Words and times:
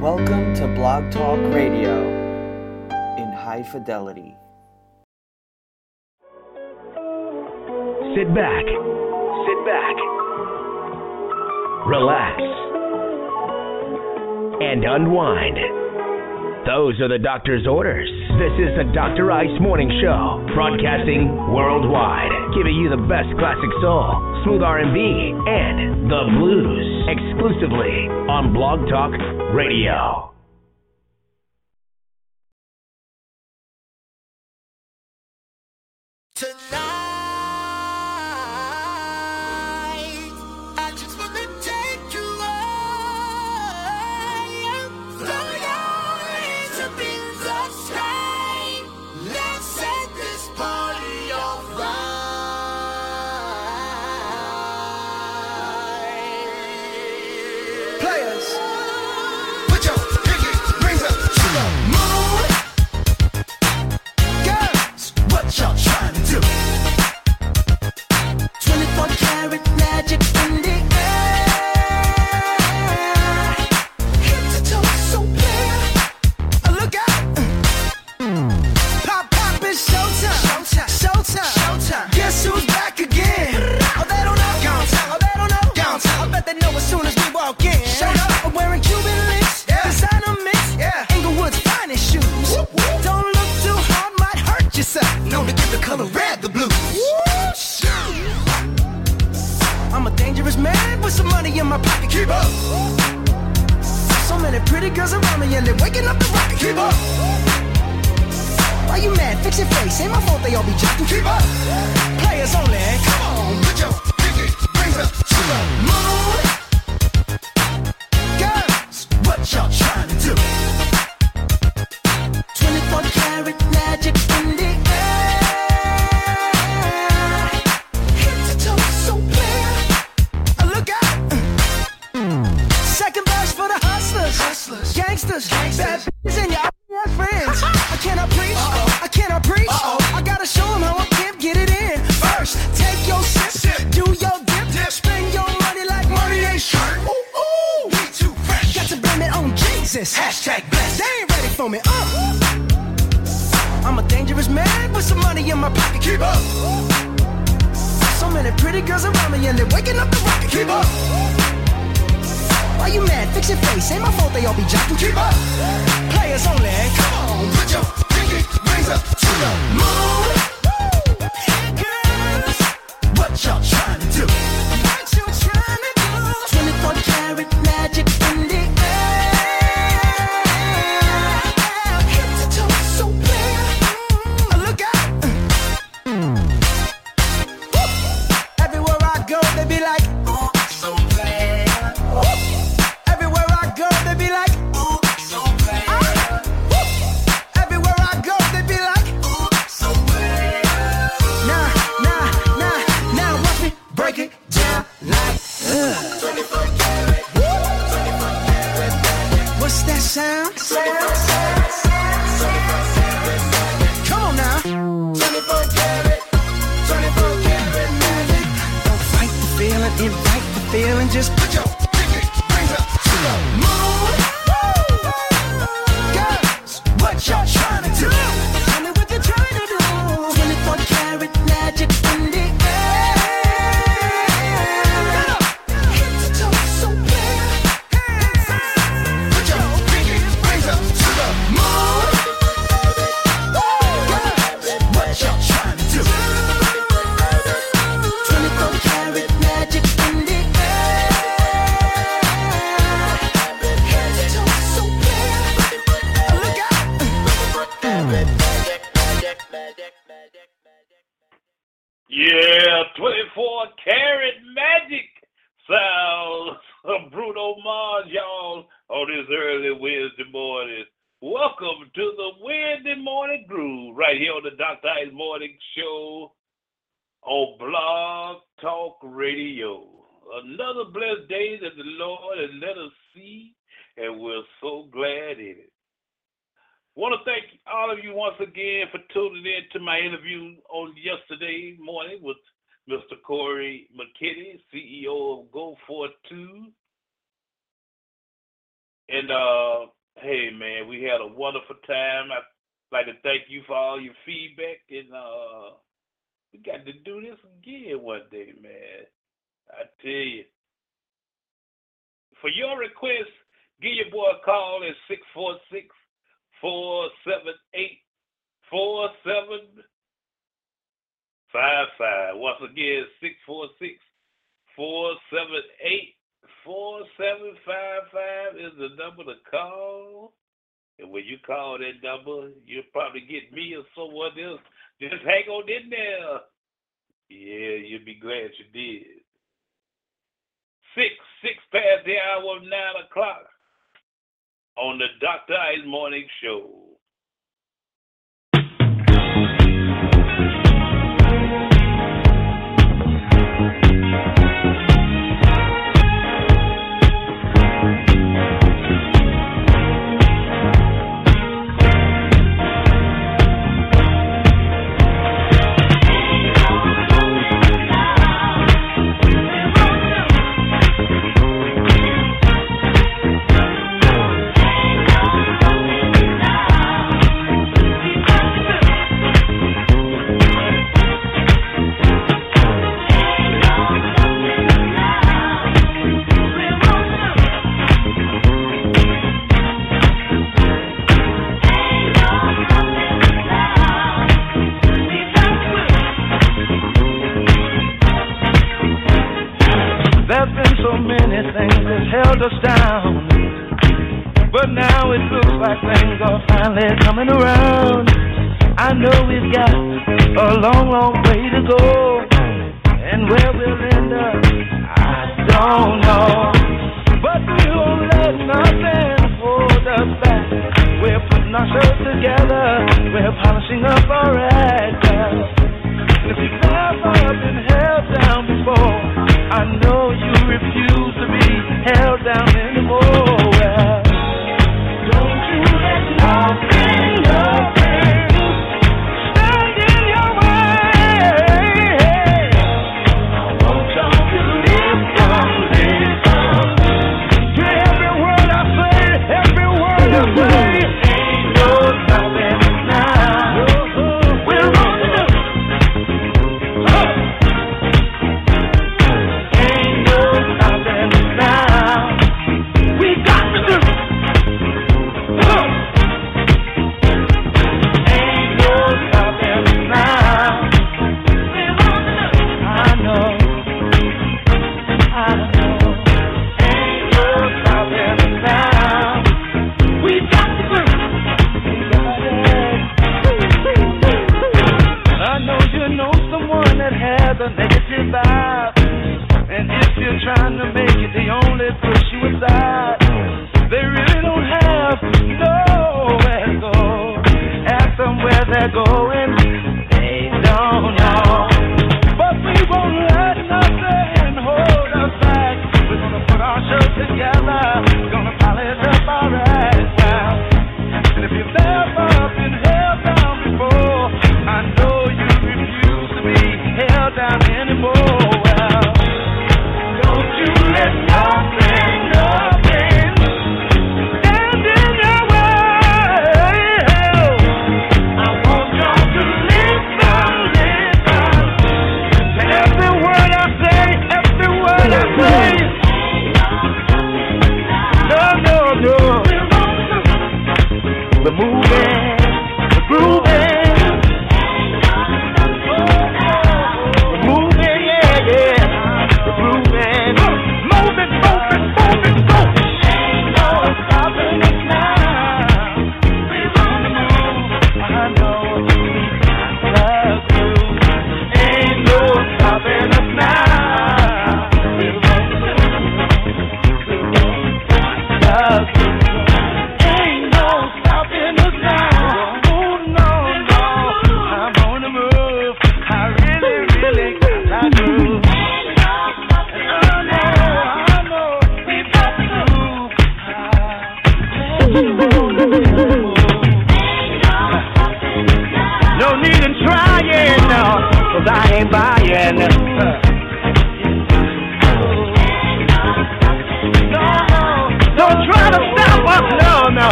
Welcome 0.00 0.54
to 0.54 0.66
Blog 0.66 1.10
Talk 1.10 1.38
Radio 1.52 2.00
in 3.18 3.32
high 3.34 3.62
fidelity. 3.70 4.34
Sit 8.16 8.34
back. 8.34 8.64
Sit 8.64 9.60
back. 9.68 9.96
Relax. 11.86 12.40
And 14.62 14.84
unwind. 14.86 15.58
Those 16.66 16.98
are 17.02 17.08
the 17.08 17.18
doctor's 17.22 17.66
orders. 17.66 18.08
This 18.38 18.54
is 18.62 18.70
the 18.78 18.84
Dr. 18.94 19.32
Ice 19.32 19.50
Morning 19.60 19.90
Show, 20.00 20.46
broadcasting 20.54 21.28
worldwide, 21.52 22.30
giving 22.54 22.76
you 22.76 22.88
the 22.88 23.02
best 23.10 23.28
classic 23.38 23.70
soul, 23.82 24.14
smooth 24.44 24.62
R&B, 24.62 24.96
and 24.96 26.06
the 26.06 26.22
blues, 26.38 26.86
exclusively 27.10 28.06
on 28.30 28.52
Blog 28.54 28.88
Talk 28.88 29.12
Radio. 29.52 30.29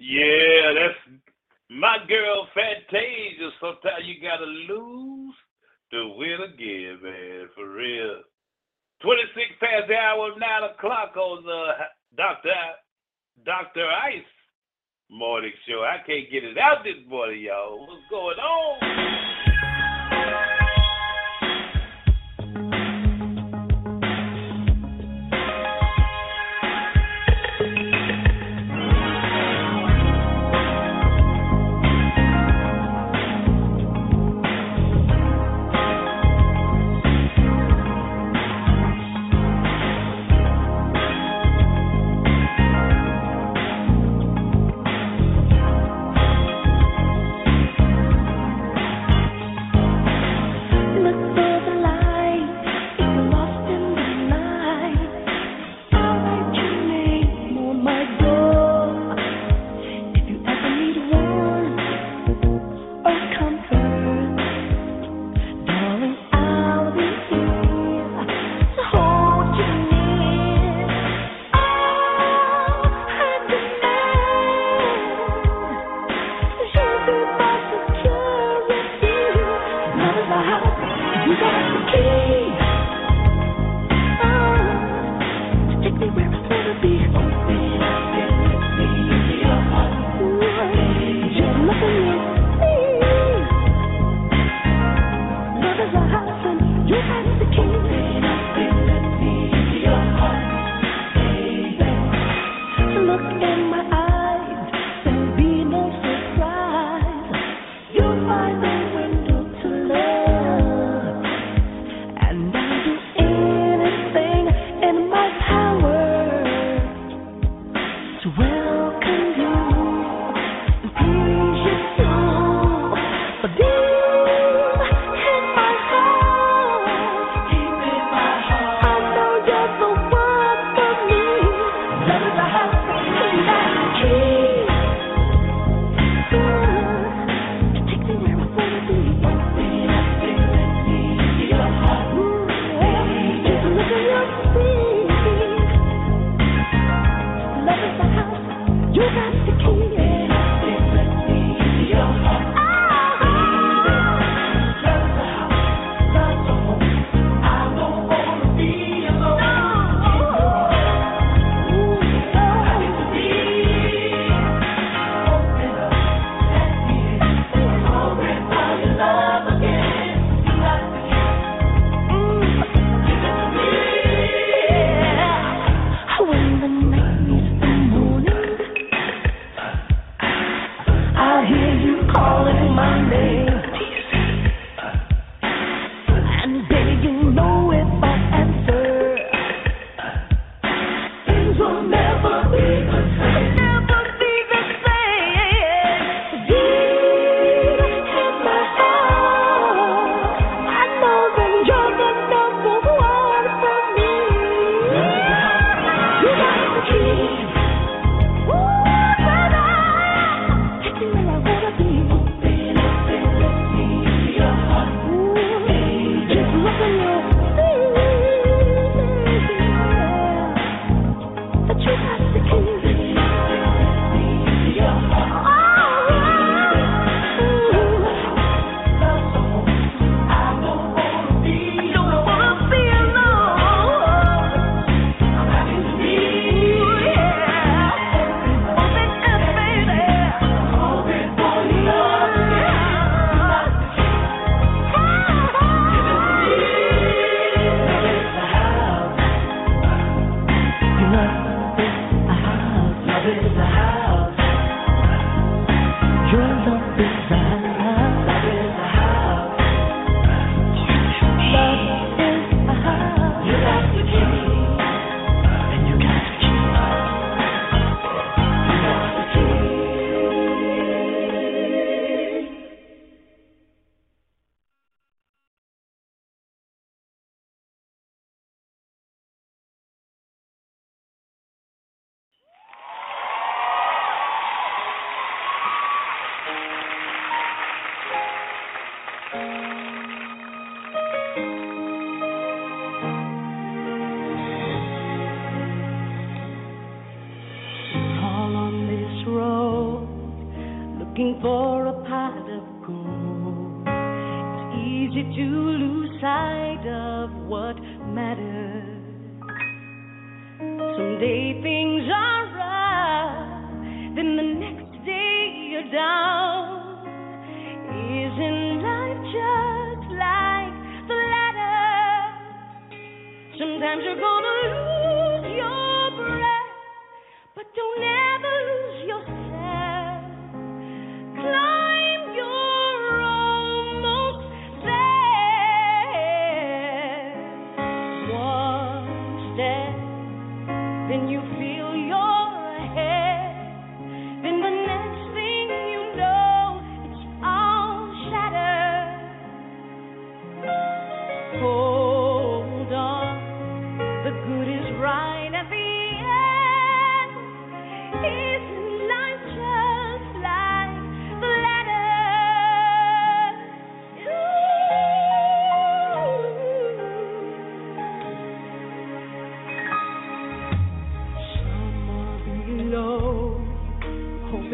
Yeah, 0.00 0.72
that's 0.80 1.20
my 1.68 1.98
girl 2.08 2.48
Fantasia. 2.54 3.50
Sometimes 3.60 4.08
you 4.08 4.16
gotta 4.20 4.46
lose 4.46 5.34
to 5.92 6.14
win 6.16 6.38
again, 6.48 6.98
man. 7.02 7.48
For 7.54 7.68
real. 7.68 8.24
Twenty-six 9.02 9.60
past 9.60 9.88
the 9.88 9.94
hour, 9.94 10.30
nine 10.38 10.70
o'clock 10.72 11.16
on 11.16 11.44
the 11.44 11.72
Doctor 12.16 12.48
Doctor 13.44 13.86
Ice 14.08 14.24
morning 15.10 15.52
show. 15.68 15.84
I 15.84 15.98
can't 16.06 16.30
get 16.32 16.44
it 16.44 16.56
out 16.56 16.82
this 16.82 17.04
morning, 17.06 17.42
y'all. 17.42 17.80
What's 17.80 18.08
going 18.10 18.38
on? 18.38 19.29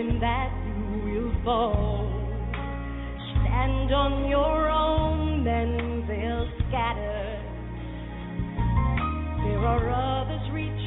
certain 0.07 0.21
that 0.21 0.53
you 0.67 1.03
will 1.05 1.45
fall. 1.45 2.07
Stand 3.33 3.93
on 3.93 4.29
your 4.29 4.71
own, 4.71 5.45
then 5.45 6.05
they'll 6.07 6.49
scatter. 6.69 7.43
There 9.45 9.65
are 9.65 10.23
others 10.23 10.51
reaching. 10.53 10.86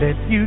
Let 0.00 0.30
you 0.30 0.43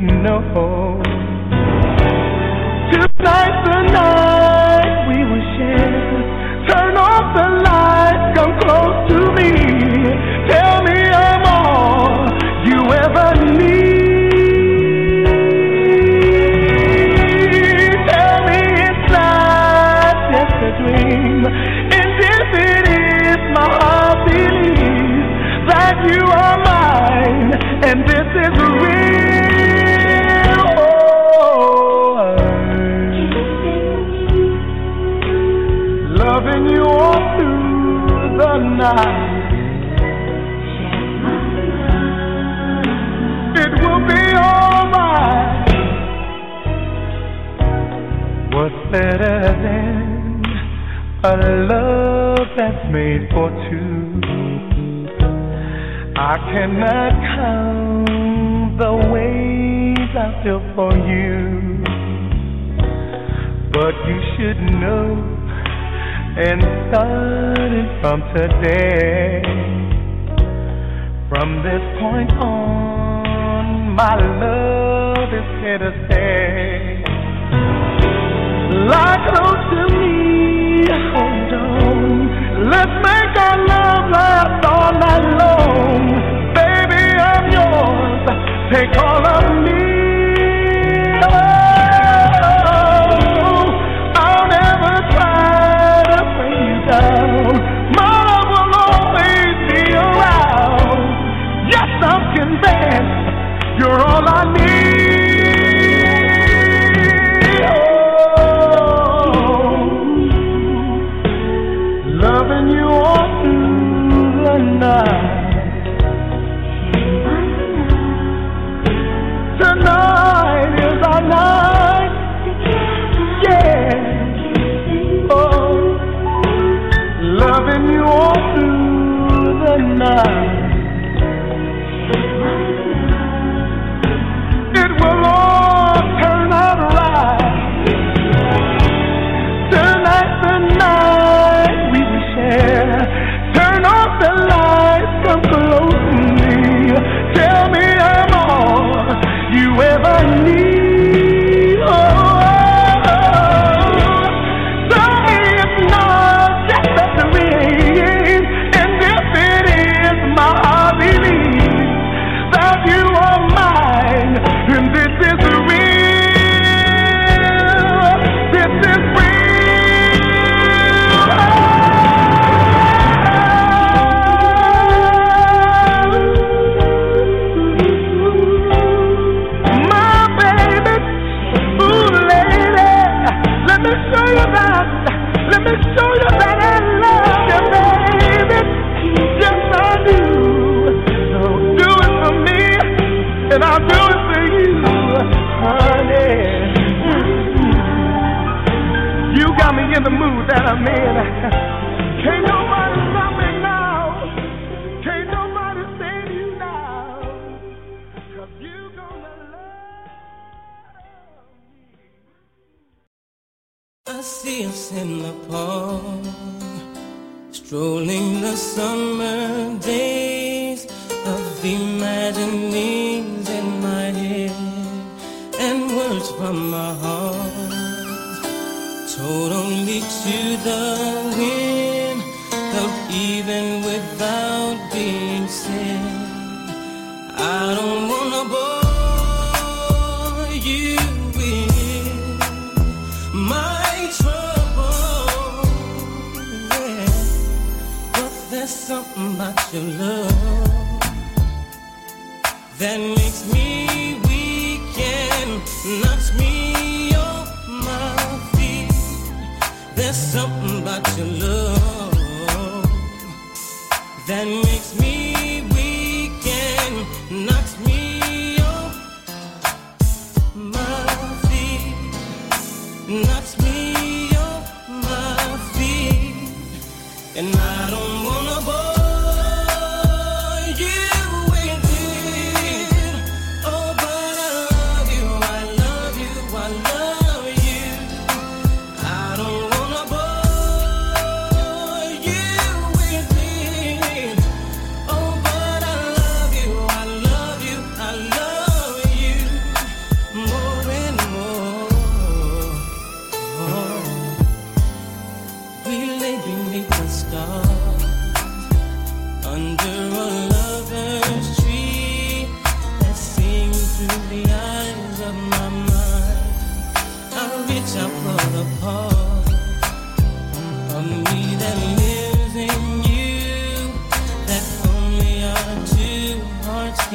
today, 68.38 68.77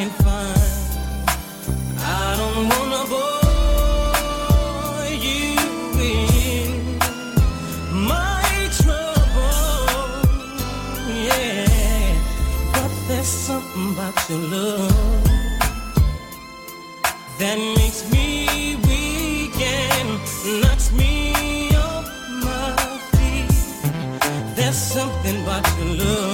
can 0.02 0.10
find. 0.24 0.58
I 1.98 2.34
don't 2.40 2.62
wanna 2.72 3.02
bore 3.12 4.32
you 5.26 5.50
in 6.14 6.70
my 8.10 8.42
trouble, 8.80 9.58
yeah. 11.28 12.10
But 12.72 12.92
there's 13.06 13.32
something 13.48 13.86
about 13.94 14.16
your 14.28 14.42
love 14.54 15.24
that 17.38 17.58
makes 17.78 18.00
me 18.12 18.26
weak 18.88 19.56
and 19.60 20.10
knocks 20.62 20.88
me 21.00 21.12
off 21.76 22.06
my 22.48 22.74
feet. 23.12 23.54
There's 24.56 24.80
something 24.96 25.36
about 25.42 25.64
your 25.78 25.90
love. 26.04 26.31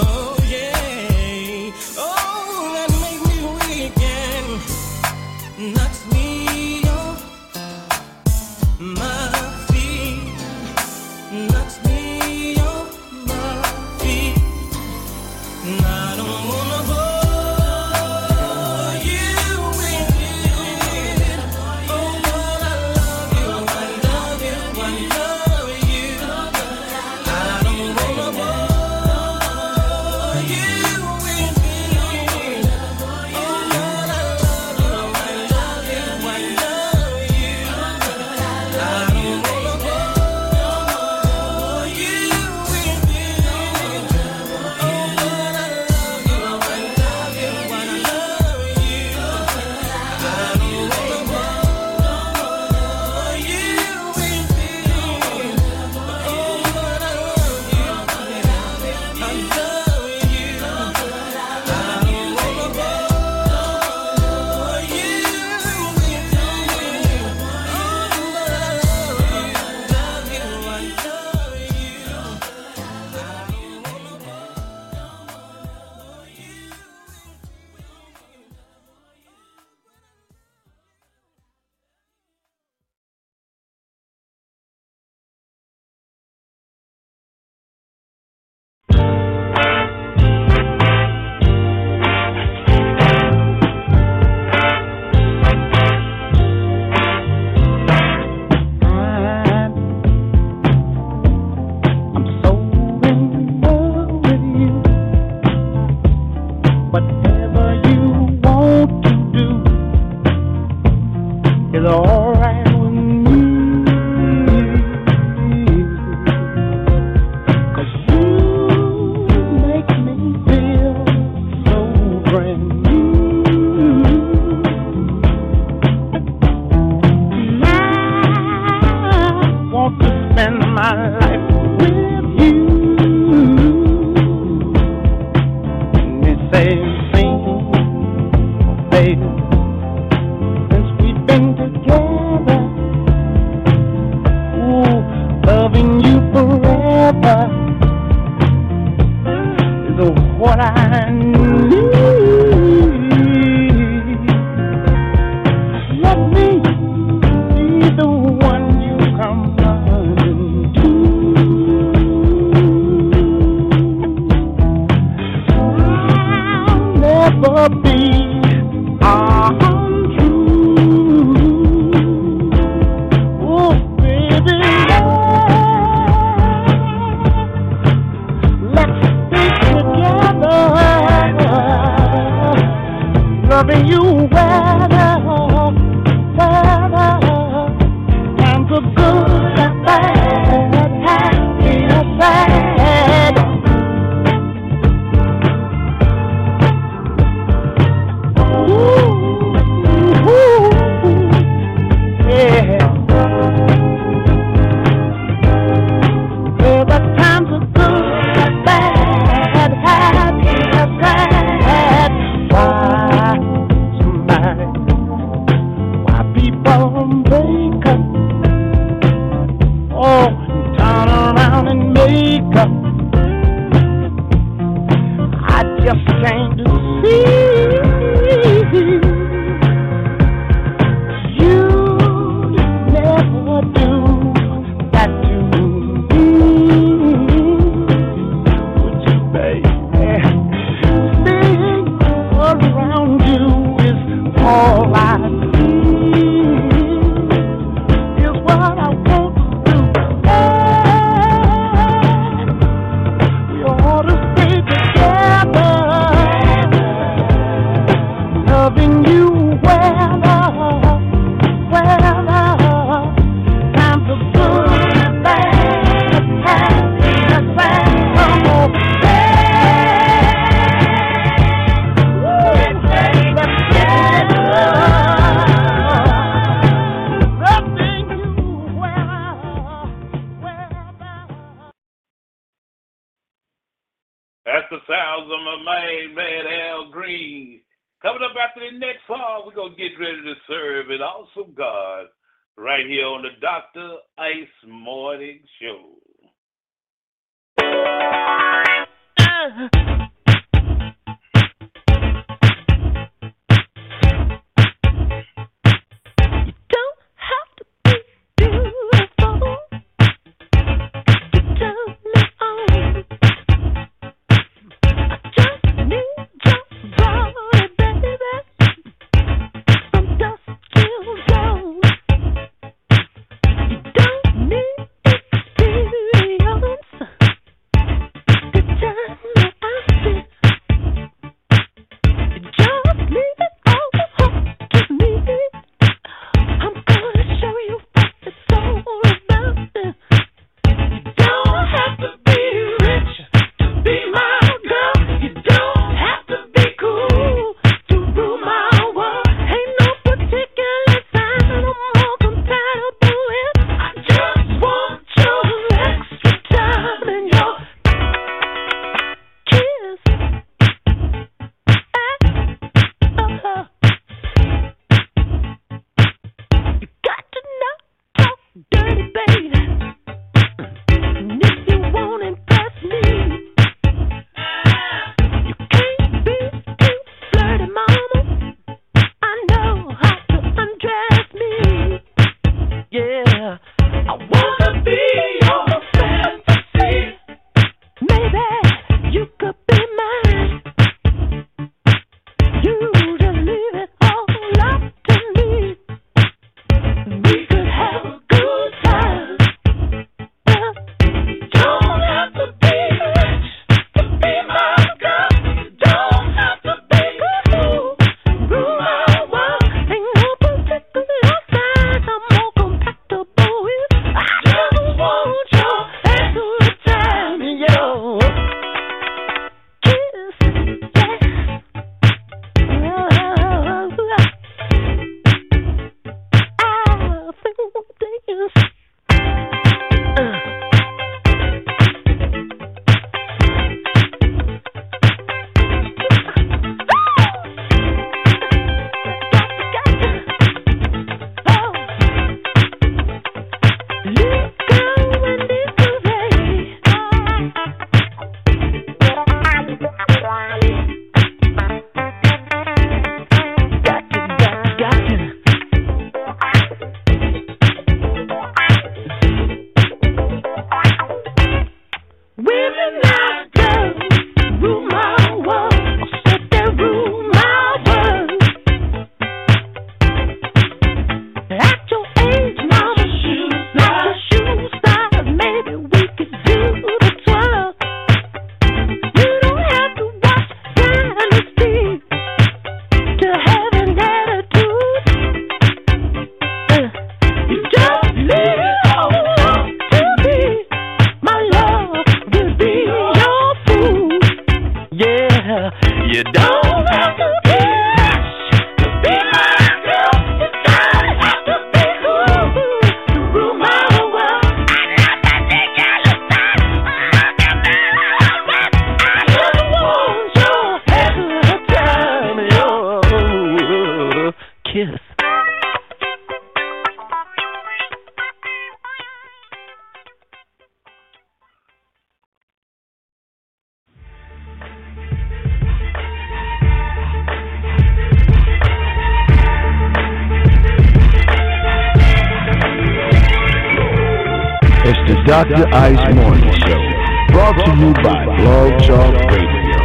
Dr. 535.29 535.68
Ice 535.74 536.14
Morning 536.14 536.51
Show, 536.64 536.81
brought 537.29 537.53
to 537.53 537.76
you 537.76 537.93
by 538.01 538.24
Blog 538.41 538.72
Talk 538.89 539.12
Radio. 539.29 539.76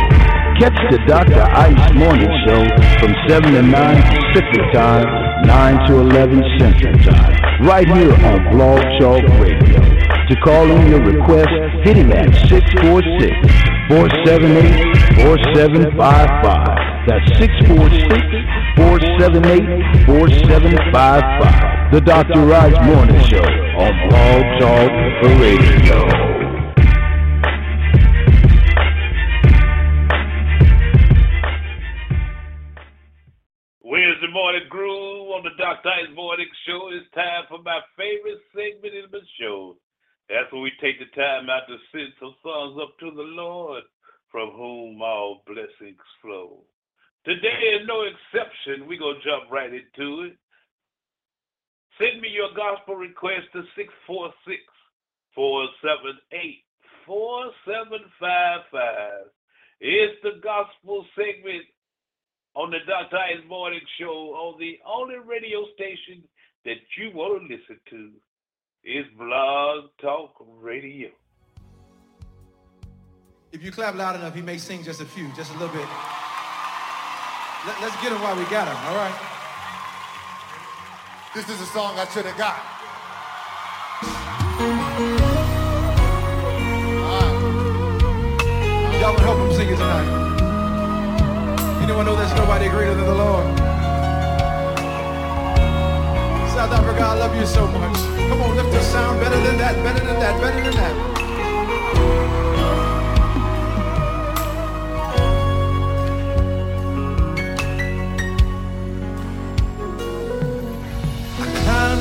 Catch 0.56 0.80
the 0.90 1.04
Dr. 1.06 1.44
Ice 1.44 1.94
Morning 1.96 2.32
Show 2.48 2.64
from 2.98 3.14
7 3.28 3.52
to 3.52 3.62
9 3.62 4.02
Pacific 4.32 4.72
Time, 4.72 5.04
9 5.46 5.88
to 5.88 6.00
11 6.00 6.44
Central 6.58 6.96
Time, 7.04 7.68
right 7.68 7.86
here 7.86 8.14
on 8.14 8.56
Blog 8.56 8.80
Talk 9.02 9.22
Radio. 9.44 9.84
To 9.84 10.36
call 10.46 10.72
in 10.72 10.88
your 10.88 11.04
request, 11.04 11.52
hit 11.84 11.98
him 11.98 12.14
at 12.14 12.34
646 12.48 13.36
478 13.92 15.28
4755. 15.28 17.04
That's 17.06 17.28
646 17.38 18.08
478 18.80 20.06
4755. 20.06 21.73
The 21.94 22.02
Dr. 22.02 22.48
Raj 22.48 22.74
Morning 22.90 23.22
Show 23.30 23.38
on 23.38 23.94
Blog 24.10 24.42
Talk 24.58 24.90
Radio. 25.38 26.00
Wednesday 33.86 34.34
morning 34.34 34.64
groove 34.72 35.30
on 35.38 35.44
the 35.44 35.52
Dr. 35.60 35.90
Ice 35.90 36.10
Morning 36.16 36.48
Show. 36.66 36.90
It's 36.94 37.06
time 37.14 37.44
for 37.48 37.62
my 37.62 37.80
favorite 37.96 38.42
segment 38.56 38.96
in 38.96 39.12
the 39.12 39.22
show. 39.40 39.78
That's 40.30 40.52
when 40.52 40.64
we 40.64 40.72
take 40.82 40.98
the 40.98 41.06
time 41.16 41.48
out 41.48 41.68
to 41.68 41.78
send 41.92 42.10
some 42.20 42.34
songs 42.42 42.76
up 42.82 42.98
to 43.02 43.12
the 43.12 43.22
Lord, 43.22 43.84
from 44.32 44.50
whom 44.50 45.00
all 45.00 45.44
blessings 45.46 46.02
flow. 46.24 46.64
Today 47.24 47.78
is 47.78 47.86
no 47.86 48.02
exception. 48.02 48.88
We're 48.88 48.98
going 48.98 49.22
to 49.22 49.30
jump 49.30 49.52
right 49.52 49.70
into 49.70 50.24
it. 50.24 50.38
Send 52.00 52.22
me 52.22 52.30
your 52.30 52.54
gospel 52.56 52.96
request 52.96 53.52
to 53.54 53.62
646 53.76 54.64
478 55.36 56.64
4755. 57.06 59.30
It's 59.80 60.20
the 60.24 60.40
gospel 60.42 61.06
segment 61.14 61.66
on 62.56 62.72
the 62.72 62.80
Dr. 62.88 63.18
Ice 63.18 63.44
Morning 63.48 63.82
Show 64.00 64.34
on 64.34 64.58
the 64.60 64.80
only 64.88 65.18
radio 65.18 65.68
station 65.76 66.24
that 66.66 66.78
you 66.98 67.12
want 67.14 67.44
to 67.44 67.48
listen 67.54 67.80
to. 67.90 68.12
Is 68.84 69.06
Blog 69.18 69.92
Talk 70.02 70.34
Radio. 70.60 71.10
If 73.54 73.64
you 73.64 73.72
clap 73.72 73.96
loud 73.96 74.16
enough, 74.16 74.36
he 74.36 74.42
may 74.42 74.58
sing 74.58 74.84
just 74.84 75.00
a 75.00 75.06
few, 75.06 75.32
just 75.36 75.52
a 75.52 75.54
little 75.58 75.74
bit. 75.74 75.88
Let, 77.66 77.82
us 77.82 77.96
get 78.02 78.12
him 78.12 78.22
while 78.22 78.36
we 78.36 78.44
got 78.46 78.68
him, 78.68 78.76
all 78.76 78.96
right? 78.96 79.33
This 81.34 81.50
is 81.50 81.62
a 81.62 81.66
song 81.66 81.98
I 81.98 82.08
should 82.10 82.28
have 82.28 82.38
got. 82.38 82.62
Y'all 89.02 89.16
gonna 89.16 89.24
help 89.24 89.40
him 89.40 89.52
sing 89.58 89.70
it 89.70 89.78
tonight. 89.78 90.10
Anyone 91.82 92.06
know 92.06 92.16
there's 92.16 92.36
nobody 92.36 92.70
greater 92.70 92.94
than 92.94 93.06
the 93.06 93.16
Lord? 93.16 93.58
South 96.54 96.72
Africa, 96.72 97.02
I 97.02 97.16
love 97.16 97.36
you 97.36 97.48
so 97.48 97.66
much. 97.66 97.98
Come 98.30 98.40
on, 98.40 98.56
lift 98.56 98.72
the 98.72 98.82
sound 98.84 99.20
better 99.20 99.42
than 99.42 99.58
that, 99.58 99.76
better 99.84 100.06
than 100.06 100.20
that, 100.20 100.40
better 100.40 100.62
than 100.62 100.76
that. 100.76 102.33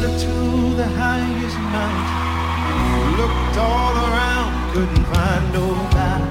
Up 0.05 0.19
to 0.19 0.75
the 0.75 0.87
highest 0.87 1.59
mountain, 1.71 3.17
looked 3.17 3.57
all 3.57 3.95
around, 4.09 4.73
couldn't 4.73 5.05
find 5.15 5.53
nobody. 5.53 6.29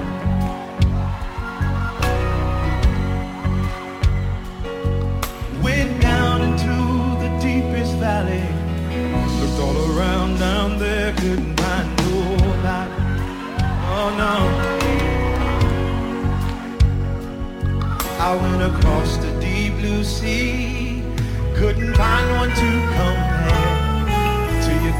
Went 5.62 6.02
down 6.02 6.42
into 6.42 6.76
the 7.22 7.30
deepest 7.40 7.94
valley, 7.96 8.44
looked 9.40 9.60
all 9.60 9.78
around 9.96 10.38
down 10.38 10.78
there, 10.78 11.14
couldn't 11.14 11.56
find 11.56 11.88
nobody. 12.10 12.92
Oh 13.88 14.08
no. 14.22 14.34
I 18.20 18.36
went 18.36 18.62
across 18.74 19.16
the 19.16 19.32
deep 19.40 19.72
blue 19.76 20.04
sea, 20.04 21.02
couldn't 21.54 21.94
find 21.94 22.30
one 22.36 22.50
to 22.50 22.66
your 22.66 23.21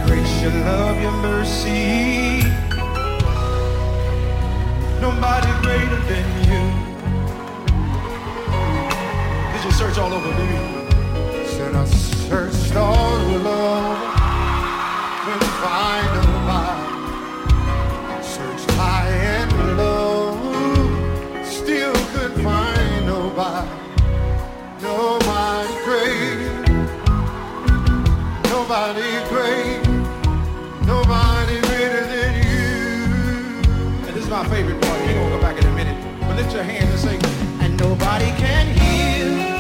grace, 0.07 0.43
your 0.43 0.53
love, 0.53 1.01
your 1.01 1.13
mercy. 1.23 2.43
Nobody 5.01 5.51
greater 5.63 6.01
than 6.11 6.27
you. 6.49 6.63
Did 9.53 9.63
you 9.65 9.73
search 9.73 9.99
all 9.99 10.13
over, 10.13 10.31
baby? 10.39 10.59
Said 11.47 11.75
I 11.75 11.85
searched 11.85 12.75
all 12.77 13.21
alone, 13.39 13.97
couldn't 15.25 15.55
find 15.63 16.09
nobody. 16.19 16.87
Searched 18.23 18.71
high 18.73 19.11
and 19.37 19.53
low, 19.77 20.37
still 21.45 21.95
couldn't 22.13 22.43
find 22.43 23.07
nobody. 23.07 23.69
Nobody 24.83 25.75
great, 25.87 26.39
nobody 28.51 29.11
great, 29.29 29.62
my 34.33 34.49
favorite 34.49 34.81
part. 34.81 34.99
We're 35.03 35.13
gonna 35.13 35.29
go 35.29 35.41
back 35.43 35.59
in 35.59 35.67
a 35.67 35.73
minute. 35.73 36.21
But 36.21 36.37
lift 36.37 36.55
your 36.55 36.63
hands 36.63 36.89
and 36.91 36.99
say, 36.99 37.19
And 37.61 37.79
nobody 37.79 38.31
can 38.41 38.67
heal 38.67 39.52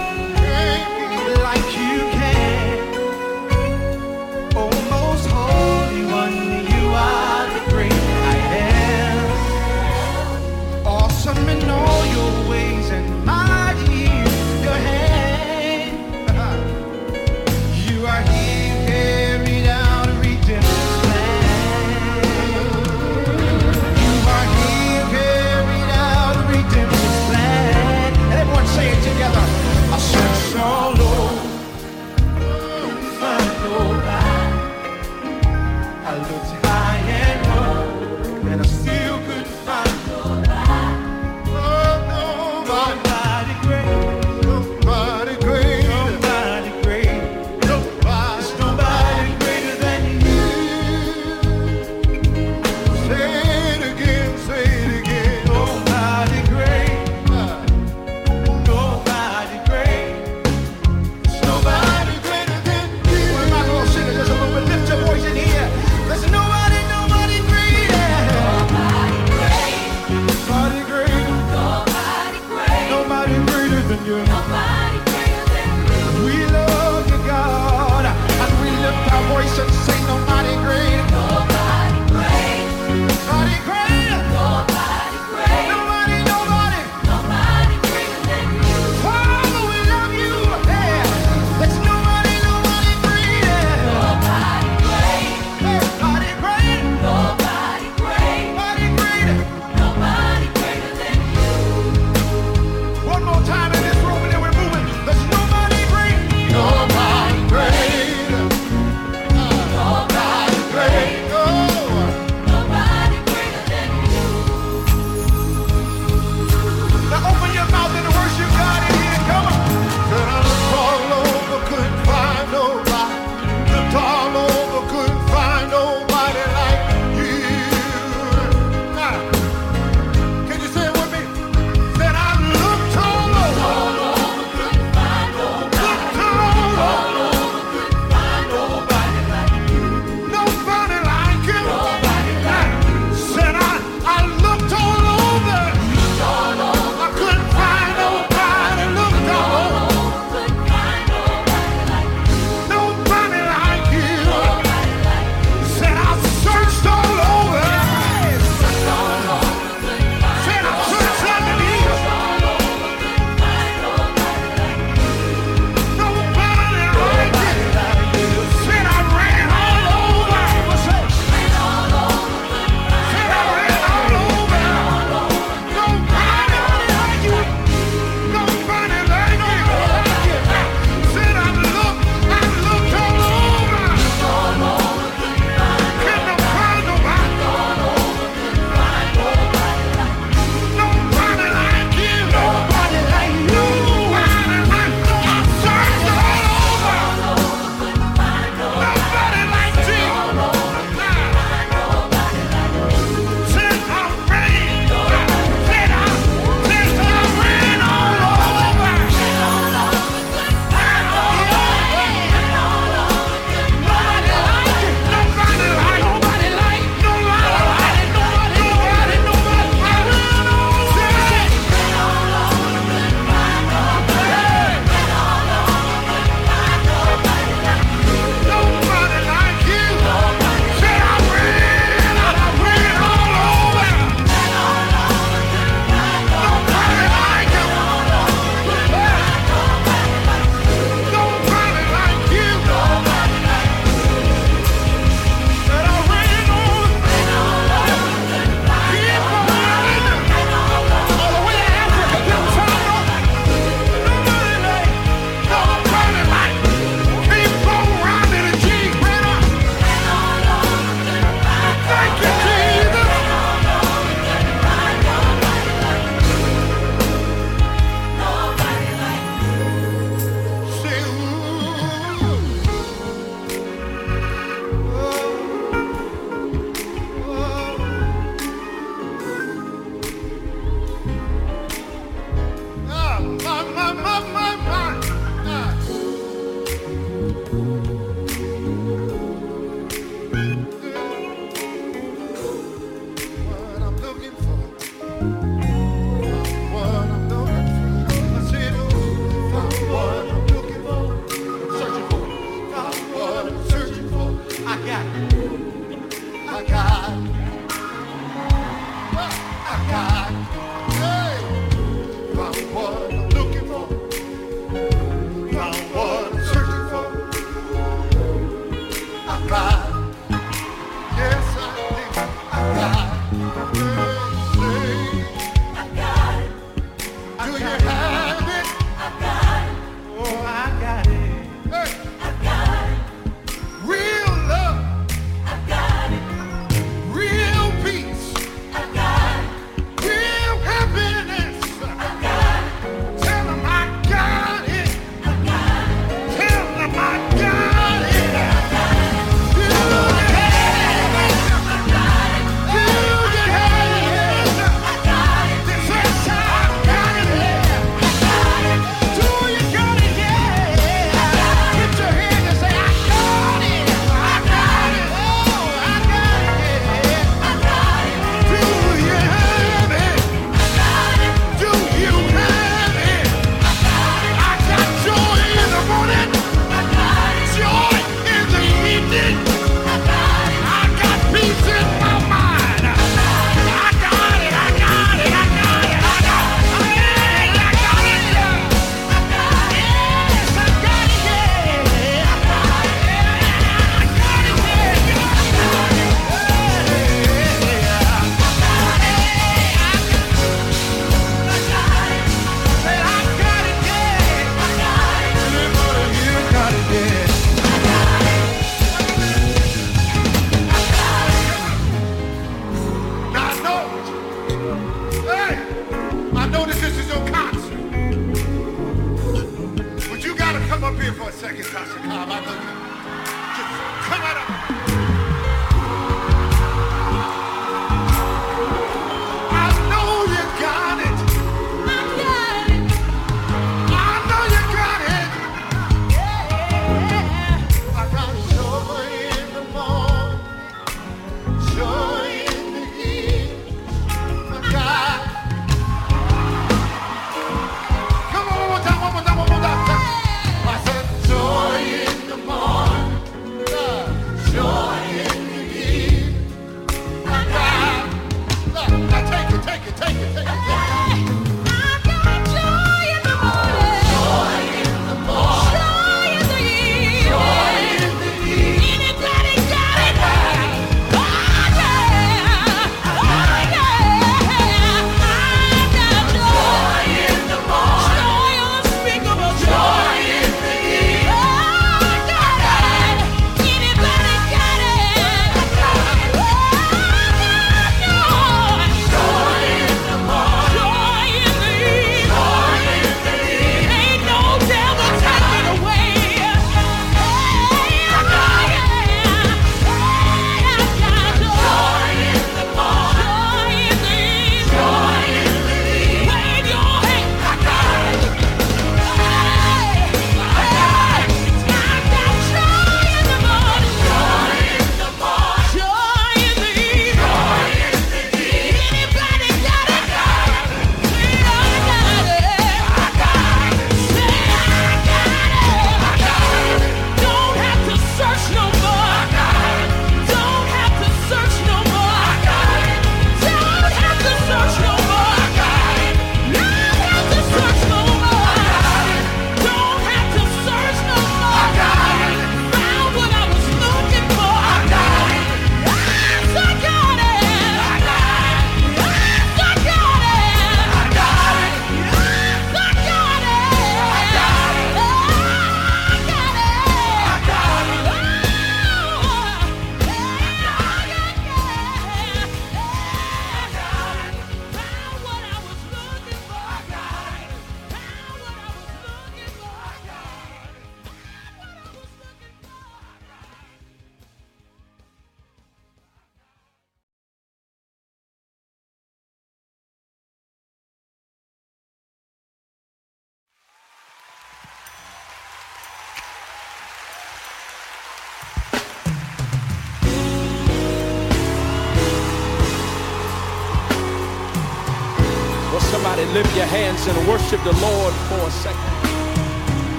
hands 596.92 597.06
and 597.06 597.28
worship 597.28 597.62
the 597.64 597.72
Lord 597.80 598.14
for 598.28 598.46
a 598.46 598.50
second. 598.50 598.80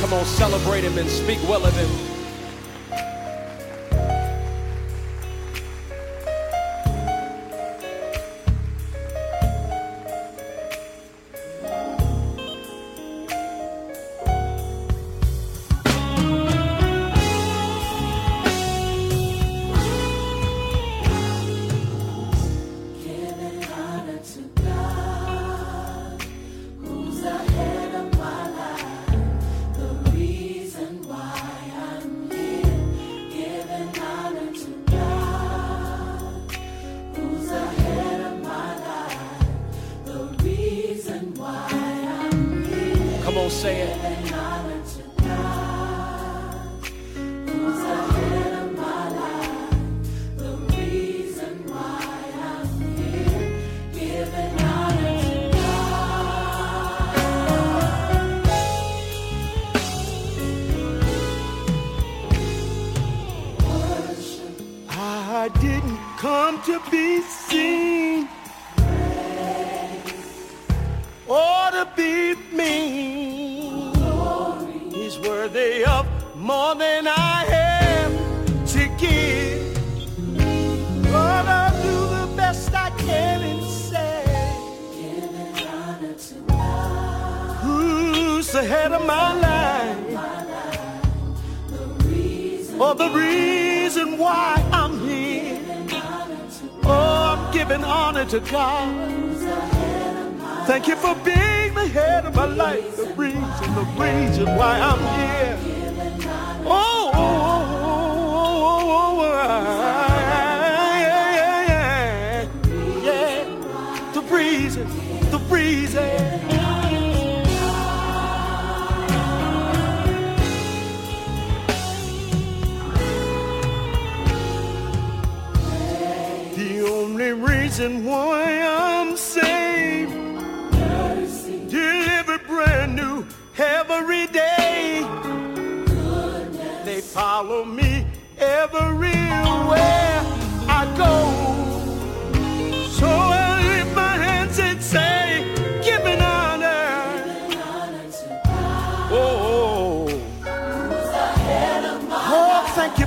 Come 0.00 0.12
on, 0.12 0.24
celebrate 0.24 0.84
Him 0.84 0.98
and 0.98 1.08
speak 1.08 1.38
well 1.48 1.64
of 1.64 1.74
Him. 1.74 2.15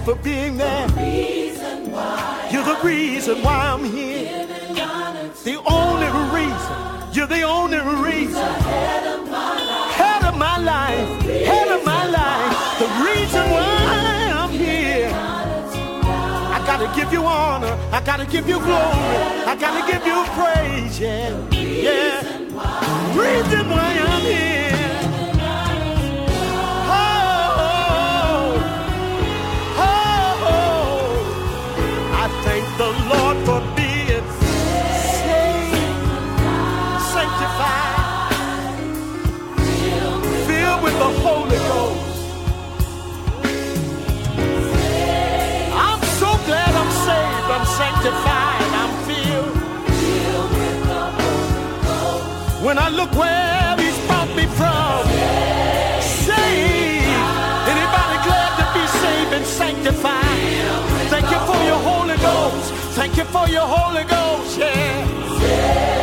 for 0.09 0.23
being 0.23 0.57
there. 0.57 0.87
The 0.87 2.49
you're 2.51 2.63
the 2.63 2.79
reason 2.83 3.43
why 3.43 3.57
I'm 3.73 3.83
here. 3.83 4.47
The 5.43 5.55
only 5.69 6.09
reason. 6.37 6.73
You're 7.13 7.27
the 7.27 7.43
only 7.43 7.77
reason. 8.07 8.43
Head 8.69 9.05
of 9.13 9.29
my 9.29 9.53
life. 9.69 9.93
Head 10.01 10.23
of 10.29 10.35
my 10.35 10.57
life. 10.57 11.21
Head 11.51 11.67
of 11.67 11.85
my 11.85 12.05
life. 12.19 12.79
The 12.81 12.87
reason 13.05 13.45
why 13.51 14.31
I'm 14.39 14.49
here. 14.49 15.11
I 16.55 16.59
gotta 16.65 16.89
give 16.99 17.13
you 17.13 17.23
honor. 17.25 17.77
I 17.91 18.01
gotta 18.01 18.25
give 18.25 18.47
you 18.49 18.57
glory. 18.57 19.15
I 19.51 19.55
gotta 19.59 19.83
give 19.91 20.03
you 20.11 20.19
praise. 20.39 20.99
Yeah. 20.99 21.29
Yeah. 21.51 22.21
Reason 23.15 23.69
why 23.69 23.89
I'm 24.09 24.21
here. 24.21 24.58
the 40.99 41.09
Holy 41.23 41.59
Ghost. 41.71 42.17
I'm 45.87 46.01
so 46.19 46.29
glad 46.47 46.71
I'm 46.81 46.91
saved, 47.07 47.47
I'm 47.55 47.65
sanctified, 47.81 48.71
I'm 48.81 48.93
filled. 49.07 49.55
When 52.65 52.77
I 52.77 52.89
look 52.89 53.11
where 53.15 53.77
He's 53.81 53.97
brought 54.07 54.31
me 54.35 54.45
from, 54.59 54.99
saved. 56.25 57.23
Anybody 57.73 58.17
glad 58.27 58.51
to 58.59 58.65
be 58.75 58.83
saved 59.01 59.31
and 59.37 59.45
sanctified? 59.45 60.39
Thank 61.13 61.27
you 61.33 61.39
for 61.49 61.59
your 61.69 61.79
Holy 61.91 62.17
Ghost. 62.17 62.73
Thank 62.99 63.15
you 63.15 63.23
for 63.35 63.47
your 63.47 63.67
Holy 63.75 64.03
Ghost. 64.03 64.59
Yeah. 64.59 65.98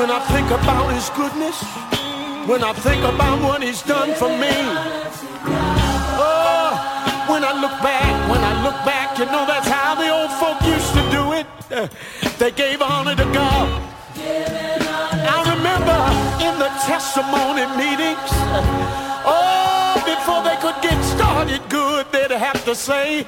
When 0.00 0.10
I 0.10 0.18
think 0.32 0.48
about 0.50 0.94
his 0.94 1.10
goodness, 1.10 1.60
when 2.48 2.64
I 2.64 2.72
think 2.72 3.04
about 3.04 3.36
what 3.42 3.62
he's 3.62 3.82
done 3.82 4.14
for 4.14 4.30
me. 4.30 4.56
Oh, 6.16 6.72
when 7.28 7.44
I 7.44 7.52
look 7.60 7.76
back, 7.84 8.30
when 8.30 8.40
I 8.40 8.64
look 8.64 8.80
back, 8.88 9.18
you 9.18 9.26
know 9.26 9.44
that's 9.44 9.68
how 9.68 9.94
the 10.00 10.08
old 10.08 10.32
folk 10.40 10.56
used 10.64 10.94
to 10.96 11.04
do 11.12 11.22
it. 11.36 11.46
They 12.40 12.50
gave 12.50 12.80
honor 12.80 13.14
to 13.14 13.26
God. 13.26 13.68
I 15.36 15.38
remember 15.52 16.00
in 16.48 16.54
the 16.58 16.72
testimony 16.88 17.68
meetings, 17.76 18.32
oh, 19.28 20.00
before 20.08 20.40
they 20.48 20.56
could 20.64 20.80
get 20.80 20.96
started 21.04 21.60
good, 21.68 22.06
they'd 22.10 22.30
have 22.30 22.64
to 22.64 22.74
say, 22.74 23.26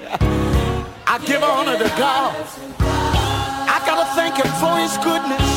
I 1.06 1.18
give 1.26 1.42
honor 1.42 1.76
to 1.76 1.90
God. 2.00 2.32
I 2.80 3.76
gotta 3.84 4.08
thank 4.16 4.36
him 4.40 4.50
for 4.56 4.72
his 4.80 4.96
goodness. 5.04 5.51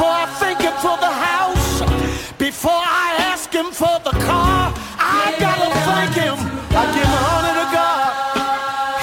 Before 0.00 0.16
I 0.16 0.26
thank 0.40 0.60
Him 0.62 0.72
for 0.80 0.96
the 0.96 1.12
house, 1.12 1.82
before 2.38 2.72
I 2.72 3.16
ask 3.20 3.52
Him 3.52 3.66
for 3.66 4.00
the 4.02 4.16
car, 4.24 4.72
I 4.96 5.36
gotta 5.38 5.68
thank 5.84 6.14
Him. 6.16 6.40
I 6.72 6.88
give 6.96 7.12
honor 7.28 7.54
to 7.60 7.66
God. 7.68 8.08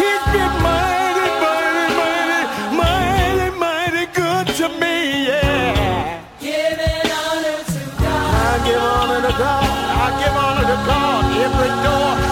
He's 0.02 0.26
been 0.34 0.54
mighty, 0.66 1.28
mighty, 1.46 1.86
mighty, 2.02 2.42
mighty, 2.82 3.50
mighty 3.62 4.06
good 4.10 4.48
to 4.58 4.70
me, 4.82 5.28
yeah. 5.30 6.18
Giving 6.42 7.12
honor 7.14 7.62
to 7.62 7.82
God. 8.02 8.34
I 8.42 8.66
give 8.66 8.82
honor 8.82 9.22
to 9.22 9.34
God. 9.38 9.70
I 10.02 10.08
give 10.18 10.34
honor 10.34 10.66
to 10.66 10.78
God. 10.90 11.22
Every 11.46 11.74
door 11.86 12.27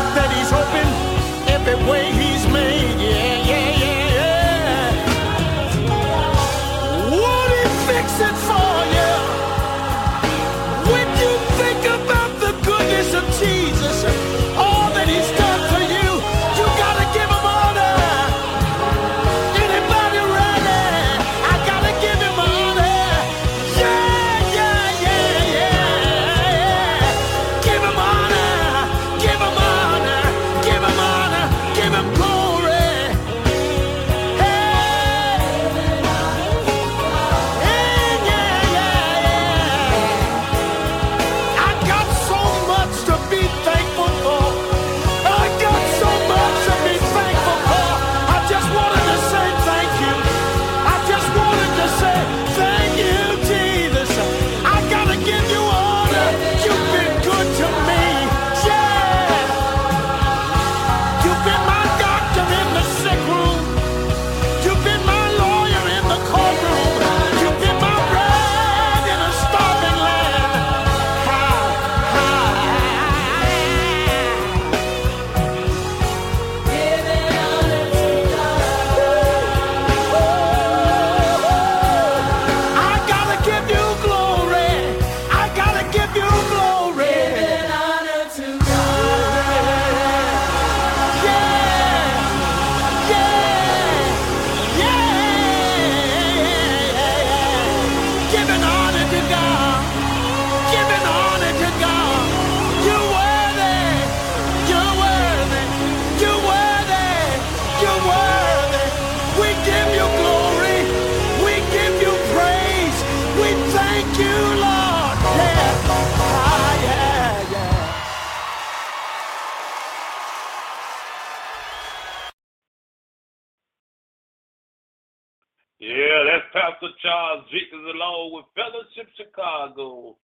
Chicago 129.65 130.17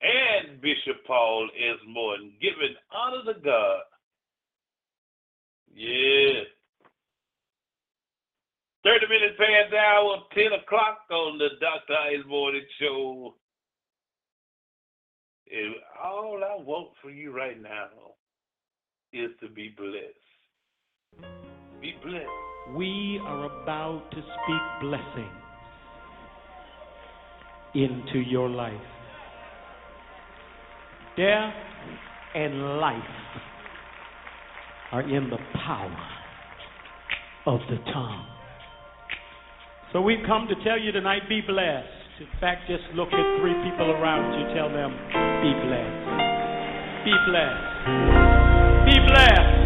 and 0.00 0.60
Bishop 0.60 1.04
Paul 1.06 1.48
S. 1.56 1.78
Morton 1.88 2.32
giving 2.40 2.74
honor 2.94 3.32
to 3.32 3.40
God. 3.40 3.80
Yeah. 5.74 6.42
30 8.84 9.06
minutes 9.08 9.38
past 9.38 9.74
hour, 9.74 10.18
10 10.34 10.44
o'clock 10.64 11.00
on 11.10 11.38
the 11.38 11.48
Dr. 11.60 11.94
Ice 11.94 12.24
Morning 12.26 12.62
Show. 12.80 13.34
And 15.50 15.74
all 16.02 16.40
I 16.44 16.62
want 16.62 16.90
for 17.02 17.10
you 17.10 17.34
right 17.36 17.60
now 17.60 17.88
is 19.12 19.30
to 19.40 19.48
be 19.48 19.74
blessed. 19.76 21.26
Be 21.80 21.94
blessed. 22.04 22.26
We 22.76 23.20
are 23.24 23.46
about 23.62 24.10
to 24.10 24.18
speak 24.18 24.80
blessing 24.80 25.47
into 27.74 28.18
your 28.18 28.48
life. 28.48 28.74
Death 31.16 31.54
and 32.34 32.78
life 32.78 33.02
are 34.92 35.02
in 35.02 35.30
the 35.30 35.38
power 35.66 35.96
of 37.46 37.60
the 37.68 37.76
tongue. 37.92 38.26
So 39.92 40.00
we've 40.02 40.24
come 40.26 40.46
to 40.48 40.54
tell 40.64 40.78
you 40.78 40.92
tonight 40.92 41.22
be 41.28 41.40
blessed. 41.40 41.88
In 42.20 42.26
fact, 42.40 42.68
just 42.68 42.82
look 42.94 43.08
at 43.08 43.40
three 43.40 43.54
people 43.64 43.90
around 43.90 44.38
you, 44.38 44.54
tell 44.54 44.68
them 44.68 44.92
be 45.40 45.52
blessed. 45.66 46.08
Be 47.04 47.14
blessed. 47.26 48.86
Be 48.86 48.98
blessed. 49.06 49.57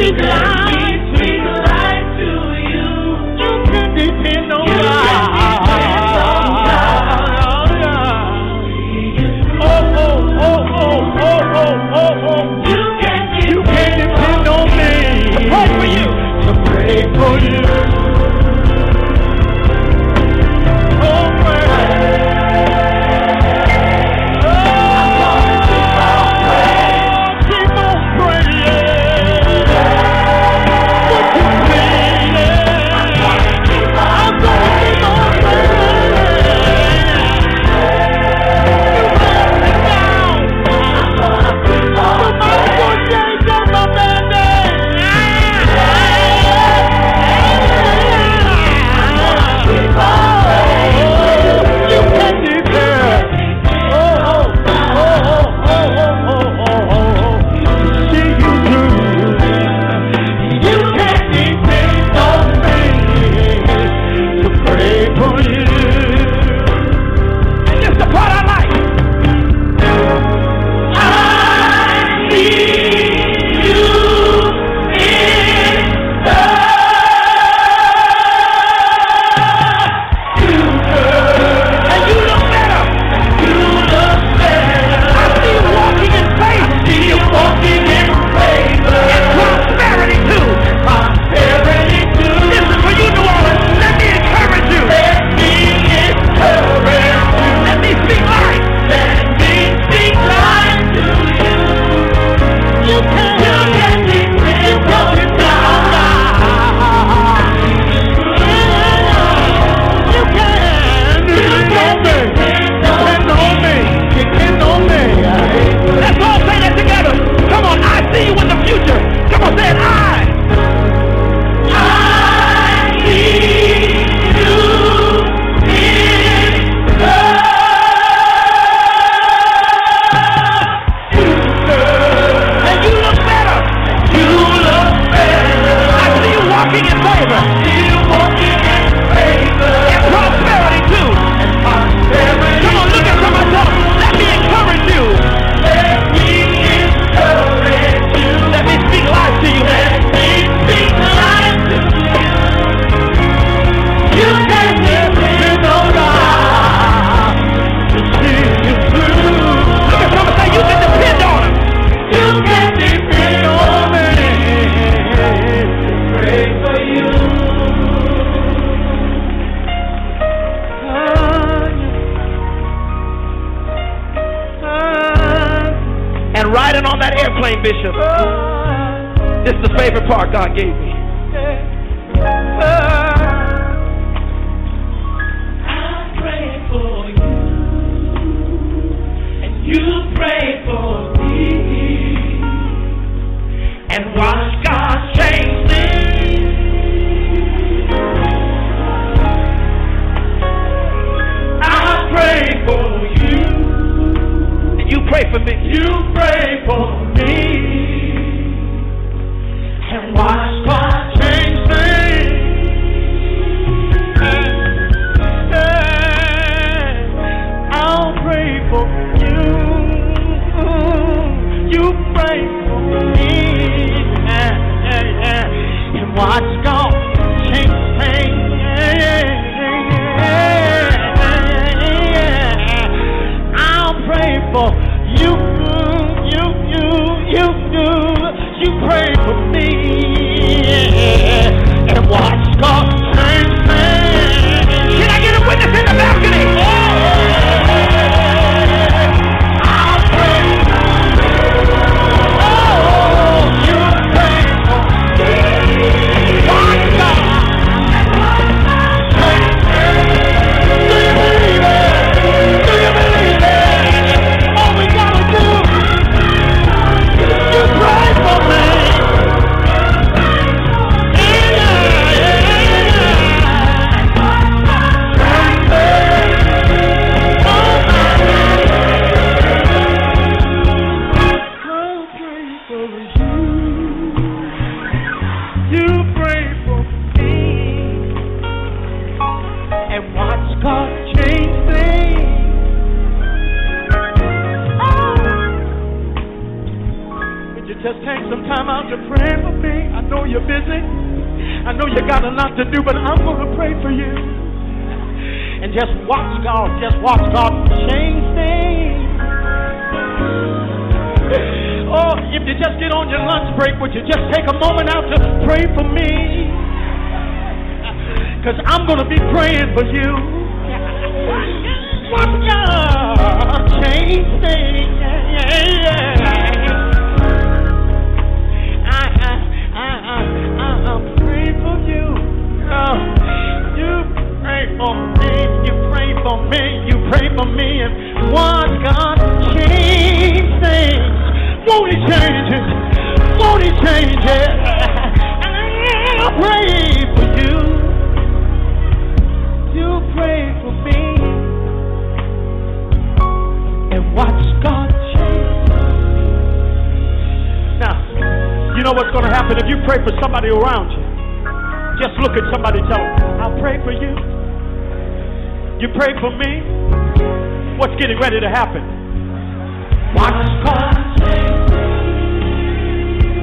Let 0.00 0.16
life 0.18 0.59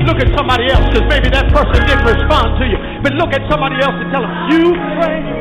Look 0.07 0.23
at 0.23 0.31
somebody 0.37 0.71
else 0.71 0.87
because 0.87 1.03
maybe 1.09 1.27
that 1.35 1.51
person 1.51 1.83
didn't 1.85 2.07
respond 2.07 2.55
to 2.57 2.65
you. 2.65 2.79
But 3.03 3.11
look 3.19 3.35
at 3.35 3.43
somebody 3.51 3.75
else 3.83 3.91
and 3.99 4.07
tell 4.09 4.23
them, 4.23 4.31
You 4.47 4.71
pray. 4.95 5.37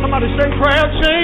Somebody 0.00 0.28
say 0.38 0.48
prayer 0.56 0.86
change. 1.02 1.23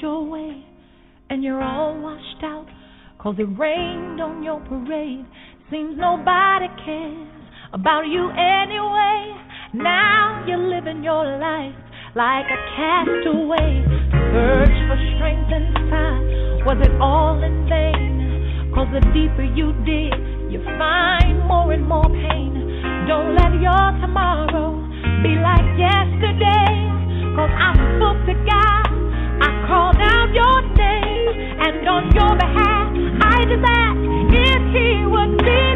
your 0.00 0.24
way, 0.24 0.64
and 1.30 1.42
you're 1.42 1.62
all 1.62 1.98
washed 2.00 2.42
out. 2.42 2.66
Cause 3.18 3.34
it 3.38 3.48
rained 3.58 4.20
on 4.20 4.42
your 4.42 4.60
parade. 4.60 5.26
Seems 5.70 5.98
nobody 5.98 6.66
cares 6.84 7.28
about 7.72 8.06
you 8.06 8.30
anyway. 8.30 9.34
Now 9.74 10.44
you're 10.46 10.56
living 10.56 11.02
your 11.02 11.26
life 11.38 11.74
like 12.14 12.46
a 12.46 12.60
castaway. 12.78 13.82
Search 14.32 14.78
for 14.86 14.98
strength 15.18 15.50
inside. 15.50 16.62
Was 16.64 16.78
it 16.80 16.94
all 17.00 17.42
in 17.42 17.68
vain? 17.68 18.72
Cause 18.74 18.88
the 18.94 19.02
deeper 19.12 19.42
you 19.42 19.74
dig, 19.82 20.14
you 20.52 20.62
find 20.78 21.42
more 21.46 21.72
and 21.72 21.86
more 21.86 22.06
pain. 22.06 22.54
Don't 23.08 23.34
let 23.34 23.52
your 23.60 23.86
tomorrow 24.00 24.78
be 25.22 25.34
like 25.42 25.66
yesterday. 25.74 26.86
Cause 27.34 27.50
I'm 27.50 27.98
booked 27.98 28.26
to 28.30 28.34
God 28.46 28.87
called 29.68 30.00
out 30.00 30.32
your 30.32 30.62
name, 30.76 31.28
and 31.60 31.86
on 31.86 32.04
your 32.16 32.34
behalf, 32.36 32.88
I 33.20 33.44
just 33.44 33.64
ask 33.68 34.00
if 34.32 34.62
He 34.72 35.04
would 35.06 35.36
be. 35.44 35.67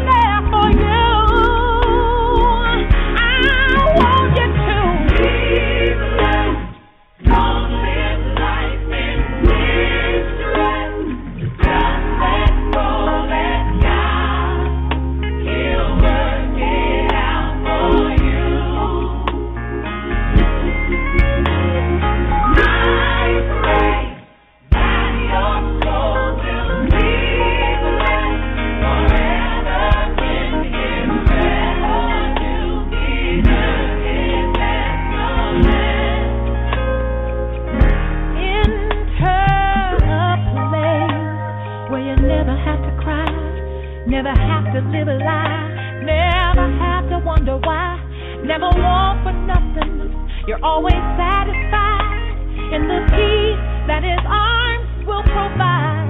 to 44.73 44.81
live 44.89 45.07
a 45.07 45.17
lie. 45.21 46.01
Never 46.01 46.65
have 46.81 47.07
to 47.09 47.19
wonder 47.23 47.57
why. 47.61 48.01
Never 48.43 48.73
want 48.73 49.21
for 49.21 49.33
nothing. 49.45 50.09
You're 50.47 50.63
always 50.65 50.97
satisfied 51.13 52.73
in 52.73 52.89
the 52.89 53.05
peace 53.13 53.61
that 53.85 54.01
His 54.01 54.17
arms 54.25 55.05
will 55.05 55.21
provide. 55.29 56.09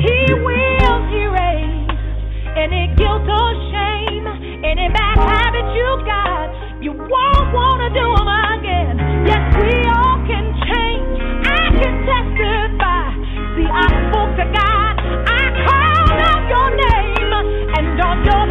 He 0.00 0.32
will 0.40 1.04
erase 1.12 1.92
any 2.56 2.88
guilt 2.96 3.28
or 3.28 3.52
shame, 3.76 4.24
any 4.64 4.88
bad 4.88 5.18
habit 5.20 5.68
you 5.76 6.00
got. 6.08 6.82
You 6.82 6.92
won't 6.92 7.52
want 7.52 7.80
to 7.84 7.88
do 7.92 8.24
them. 8.24 8.37
don't 17.98 18.22
don't. 18.22 18.47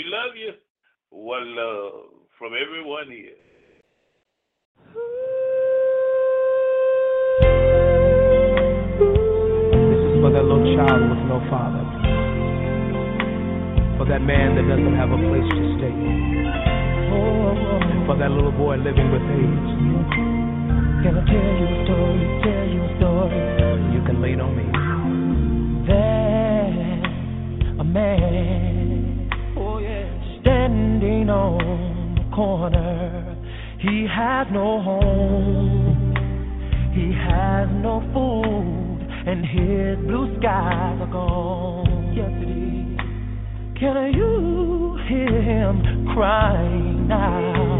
We 0.00 0.06
love 0.08 0.32
you. 0.34 0.52
One 1.10 1.54
love 1.54 2.08
from 2.38 2.52
everyone 2.56 3.10
here. 3.12 3.36
This 9.76 10.00
is 10.00 10.14
for 10.24 10.30
that 10.32 10.40
little 10.40 10.64
child 10.72 11.04
with 11.04 11.20
no 11.28 11.44
father. 11.52 11.84
For 13.98 14.06
that 14.08 14.22
man 14.22 14.56
that 14.56 14.64
doesn't 14.72 14.96
have 14.96 15.12
a 15.12 15.20
place 15.20 15.44
to 15.52 15.76
stay. 15.76 15.92
For 18.06 18.16
that 18.16 18.30
little 18.30 18.52
boy 18.52 18.76
living 18.76 19.12
with 19.12 19.20
AIDS. 19.20 19.70
Can 21.04 21.12
I 21.12 21.24
tell 21.28 21.52
you 21.60 21.66
a 21.68 21.84
story? 21.84 22.24
Tell 22.40 22.66
you 22.72 22.80
a 22.80 22.90
story. 22.96 23.36
You 23.92 24.00
can 24.06 24.22
lean 24.22 24.40
on 24.40 24.56
me. 24.56 24.64
There's 25.86 27.80
a 27.80 27.84
man 27.84 28.69
corner. 32.40 33.36
He 33.80 34.06
had 34.08 34.50
no 34.50 34.80
home, 34.80 36.14
he 36.94 37.12
had 37.12 37.66
no 37.82 38.00
food, 38.14 38.98
and 39.28 39.44
his 39.44 39.98
blue 40.08 40.38
skies 40.38 40.98
are 41.04 41.12
gone. 41.12 42.14
Yes, 42.16 42.32
it 42.40 42.48
is. 42.48 43.00
Can 43.78 44.14
you 44.14 44.98
hear 45.06 45.42
him 45.42 46.06
crying 46.14 47.08
now? 47.08 47.79